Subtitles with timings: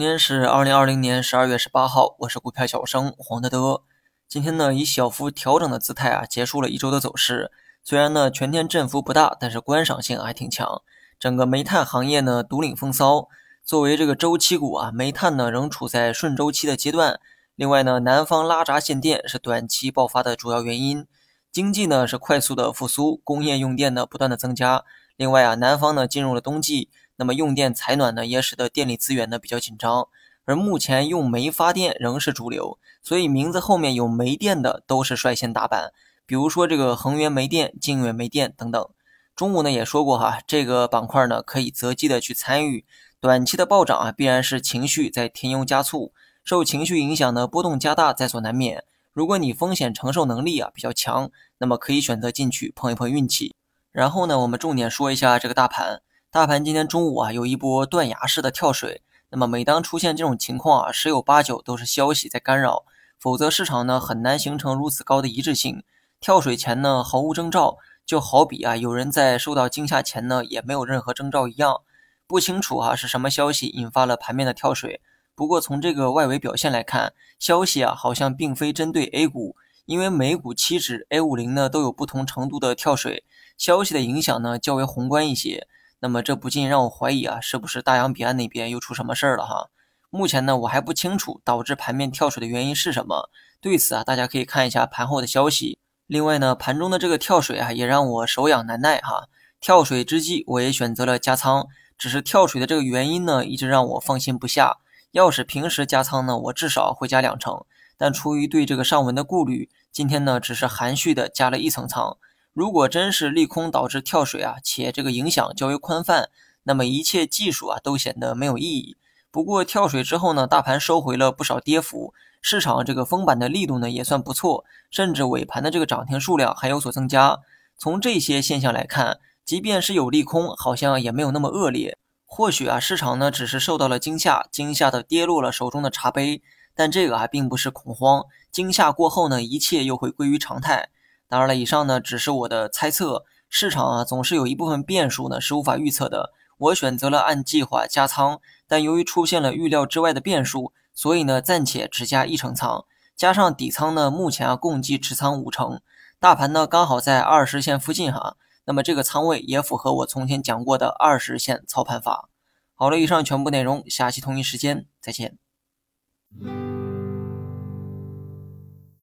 [0.00, 3.82] 今天是二零二零年十二月十八号，我是股票小生黄德德。
[4.26, 7.52] 今天呢，以小幅调整的姿态啊，结束了一周的走势。
[7.84, 10.80] 虽然呢，全天振幅不大，但是观赏性还挺强。
[11.18, 13.28] 整个煤炭行业呢，独领风骚。
[13.62, 17.20] 作为这个周期股啊，煤炭呢仍处在顺周期的阶段。
[17.54, 21.06] 另外呢，南方拉闸限电是短期爆发的主要原因。
[21.52, 24.82] 经济呢是快速的复苏，工业用电呢不断的增加。
[25.18, 26.88] 另外啊，南方呢进入了冬季。
[27.20, 30.08] 那么用电采暖呢，也使得电力资源呢比较紧张，
[30.46, 35.92] 而目前用煤发电仍是主流，所以名字后面有煤电的都是率先打板，
[36.24, 38.88] 比如说这个恒源煤电、靖远煤电等等。
[39.36, 42.86] 中午呢也说过哈，这个板块呢可以择机的去参与，
[43.20, 48.82] 短期的暴涨啊必然是情绪在添油加醋，受情绪影响呢波动加大在所难免。
[49.12, 53.54] 如果你风险承受能力啊比较强，那么可以选择进去碰一碰运气。
[53.92, 56.00] 然后呢，我们重点说一下这个大盘。
[56.32, 59.02] 大盘今天中午啊，有一波断崖式的跳水。
[59.30, 62.84] 那么每当出现这种情况啊，十有八九都是消息在干扰，
[63.18, 65.82] 否则市场呢很难形成如此高的一致性。
[66.20, 71.80] 跳水前呢毫无征兆，就好比啊有人在受到惊吓前呢也没有任何征兆一样。
[72.28, 75.00] 不清楚啊是什么消息引发了盘面的跳水。
[75.34, 83.24] 不过从这个外围表现来看，消息啊好像并非针对 A 股，因为美股期指 A 五零呢都有不同程度的跳水，
[83.58, 85.66] 消息的影响呢较为宏观一些。
[86.00, 89.68] 那么这不禁让我怀疑啊，是不是大洋彼岸那边又出什么事儿了哈？
[90.08, 93.30] 目前呢，我还不清楚导致盘面跳水的原因是什么。
[93.60, 95.78] 对此啊，大家可以看一下盘后的消息。
[96.06, 99.28] 另外呢，盘中的这个跳水啊，也让我手痒难耐哈。
[99.60, 104.78] 跳水之际，我也选择了加仓，只是跳水的这个原因呢，一直让我放心不下。
[105.12, 107.64] 要是平时加仓呢，我至少会加两成，
[107.98, 112.16] 但出于对这个上文的顾虑，今天呢，只是含蓄的加了一层仓。
[112.60, 116.28] 如果真是利空导致跳水啊，且这个影响较为宽泛，
[116.64, 118.98] 那么一切技术啊都显得没有意义。
[119.30, 127.38] 不过跳水之后呢，大盘收回了不少跌幅，市场这个封板的力度呢也算不错，甚至尾盘的这个涨停数量还有所增加。
[127.78, 131.96] 从这些现象来看，即便是有利空，好像也没有那么恶劣。
[132.26, 136.42] 或许啊，市场呢只是受到了惊吓，惊吓的跌落了手中的茶杯，
[136.74, 138.26] 但这个啊并不是恐慌。
[138.52, 140.90] 惊吓过后呢，一切又会归于常态。
[141.30, 146.32] 当然了，以上呢只是我的猜测，市场啊总是有一部分变数呢是无法预测的。
[146.58, 155.80] 我选择了按计划加仓，但由于出现了预料之外的变数，所以呢暂且只加一成仓，加上底仓呢目前啊共计持仓五成，
[156.18, 162.28] 大盘呢刚好在二十线附近哈，那么这个仓位也符合我从前讲过的二十线操盘法。
[162.74, 165.38] 好了，以上全部内容，下期同一时间再见。